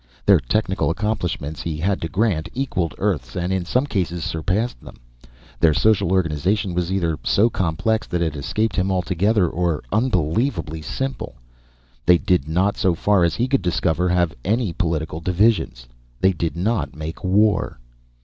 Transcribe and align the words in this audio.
Their 0.25 0.39
technical 0.39 0.89
accomplishments, 0.89 1.61
he 1.61 1.77
had 1.77 2.01
to 2.01 2.07
grant, 2.09 2.49
equalled 2.55 2.95
Earth's 2.97 3.35
and 3.35 3.53
in 3.53 3.65
some 3.65 3.85
cases 3.85 4.23
surpassed 4.23 4.81
them. 4.81 4.95
Their 5.59 5.75
social 5.75 6.11
organization 6.11 6.73
was 6.73 6.91
either 6.91 7.19
so 7.23 7.51
complex 7.51 8.07
that 8.07 8.23
it 8.23 8.35
escaped 8.35 8.75
him 8.75 8.91
altogether, 8.91 9.47
or 9.47 9.83
unbelievably 9.91 10.81
simple. 10.81 11.35
They 12.03 12.17
did 12.17 12.47
not, 12.47 12.77
so 12.77 12.95
far 12.95 13.23
as 13.23 13.35
he 13.35 13.47
could 13.47 13.61
discover, 13.61 14.09
have 14.09 14.33
any 14.43 14.73
political 14.73 15.19
divisions. 15.19 15.87
They 16.19 16.33
did 16.33 16.55
not 16.57 16.95
make 16.95 17.23
war. 17.23 17.79